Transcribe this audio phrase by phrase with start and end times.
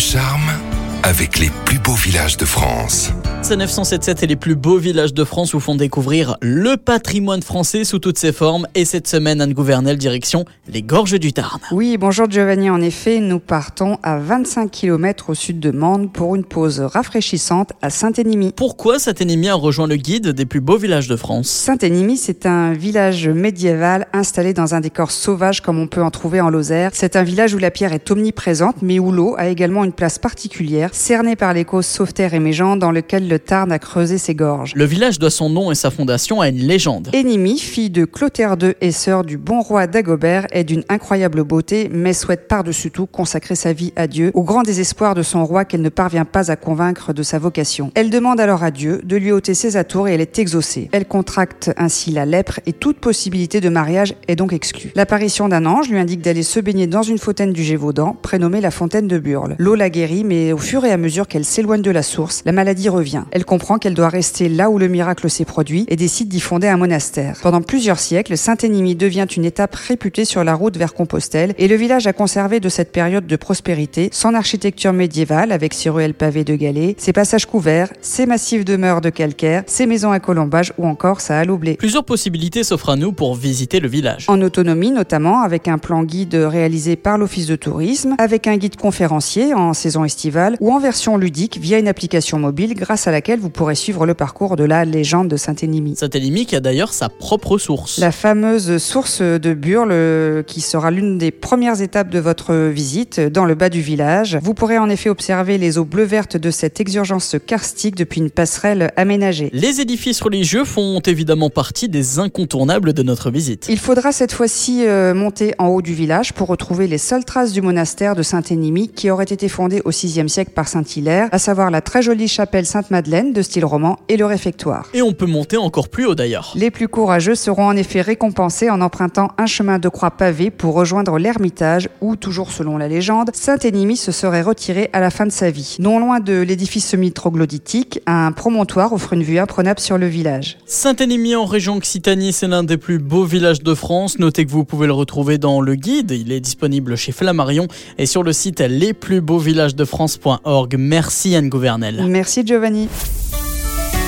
[0.00, 0.69] charme
[1.02, 3.10] avec les plus beaux villages de France.
[3.42, 7.84] C'est 977 et les plus beaux villages de France vous font découvrir le patrimoine français
[7.84, 8.66] sous toutes ses formes.
[8.74, 11.58] Et cette semaine, Anne Gouvernel, direction les Gorges du Tarn.
[11.72, 12.68] Oui, bonjour Giovanni.
[12.68, 17.72] En effet, nous partons à 25 km au sud de Mende pour une pause rafraîchissante
[17.80, 18.52] à Saint-Énimy.
[18.54, 21.48] Pourquoi Saint-Énimy a rejoint le guide des plus beaux villages de France?
[21.48, 26.40] Saint-Énimy, c'est un village médiéval installé dans un décor sauvage comme on peut en trouver
[26.40, 26.90] en Lozère.
[26.92, 30.18] C'est un village où la pierre est omniprésente, mais où l'eau a également une place
[30.18, 34.34] particulière, cernée par les causes Sauveterre et Méjean, dans lequel le Tarn a creusé ses
[34.34, 34.74] gorges.
[34.74, 37.10] Le village doit son nom et sa fondation à une légende.
[37.12, 41.88] Énimi, fille de Clotaire II et sœur du bon roi Dagobert, est d'une incroyable beauté,
[41.92, 45.64] mais souhaite par-dessus tout consacrer sa vie à Dieu, au grand désespoir de son roi
[45.64, 47.90] qu'elle ne parvient pas à convaincre de sa vocation.
[47.94, 50.88] Elle demande alors à Dieu de lui ôter ses atours et elle est exaucée.
[50.92, 54.92] Elle contracte ainsi la lèpre et toute possibilité de mariage est donc exclue.
[54.94, 58.70] L'apparition d'un ange lui indique d'aller se baigner dans une fontaine du Gévaudan, prénommée la
[58.70, 59.56] fontaine de Burle.
[59.58, 62.52] L'eau la guérit, mais au fur et à mesure qu'elle s'éloigne de la source, la
[62.52, 63.24] maladie revient.
[63.30, 66.68] Elle comprend qu'elle doit rester là où le miracle s'est produit et décide d'y fonder
[66.68, 67.36] un monastère.
[67.42, 71.76] Pendant plusieurs siècles, Saint-Énimy devient une étape réputée sur la route vers Compostelle et le
[71.76, 76.44] village a conservé de cette période de prospérité son architecture médiévale avec ses ruelles pavées
[76.44, 80.72] de galets, ses passages couverts, ses massifs de meurs de calcaire, ses maisons à colombage
[80.78, 81.74] ou encore sa halle au blé.
[81.74, 84.26] Plusieurs possibilités s'offrent à nous pour visiter le village.
[84.28, 88.76] En autonomie notamment, avec un plan guide réalisé par l'Office de tourisme, avec un guide
[88.76, 93.40] conférencier en saison estivale ou en version ludique via une application mobile grâce à laquelle
[93.40, 95.96] vous pourrez suivre le parcours de la légende de Saint-Énimy.
[95.96, 97.98] Saint-Énimy qui a d'ailleurs sa propre source.
[97.98, 103.20] La fameuse source de Burle euh, qui sera l'une des premières étapes de votre visite
[103.20, 104.38] dans le bas du village.
[104.42, 108.92] Vous pourrez en effet observer les eaux bleu-vertes de cette exurgence karstique depuis une passerelle
[108.96, 109.50] aménagée.
[109.52, 113.66] Les édifices religieux font évidemment partie des incontournables de notre visite.
[113.68, 117.52] Il faudra cette fois-ci euh, monter en haut du village pour retrouver les seules traces
[117.52, 121.70] du monastère de Saint-Énimy qui aurait été fondé au VIe siècle par Saint-Hilaire, à savoir
[121.70, 124.88] la très jolie chapelle Sainte-Madeleine de style roman et le réfectoire.
[124.94, 126.52] Et on peut monter encore plus haut d'ailleurs.
[126.56, 130.74] Les plus courageux seront en effet récompensés en empruntant un chemin de croix pavé pour
[130.74, 135.32] rejoindre l'ermitage où, toujours selon la légende, Saint-Énimy se serait retiré à la fin de
[135.32, 135.76] sa vie.
[135.78, 140.58] Non loin de l'édifice semi-troglodytique, un promontoire offre une vue imprenable sur le village.
[140.66, 144.18] Saint-Énimy en région Occitanie, c'est l'un des plus beaux villages de France.
[144.18, 146.10] Notez que vous pouvez le retrouver dans le guide.
[146.10, 147.68] Il est disponible chez Flammarion
[147.98, 150.49] et sur le site lesplusbeauxvillagesdefrance.org.
[150.78, 152.04] Merci Anne Gouvernel.
[152.08, 152.88] Merci Giovanni.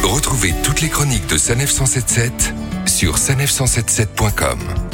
[0.03, 2.54] Retrouvez toutes les chroniques de Sanef 177
[2.86, 4.91] sur sanef177.com.